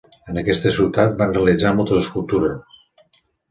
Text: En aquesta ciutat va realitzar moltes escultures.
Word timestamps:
En 0.31 0.39
aquesta 0.41 0.71
ciutat 0.77 1.13
va 1.19 1.27
realitzar 1.29 1.75
moltes 1.83 2.01
escultures. 2.07 3.15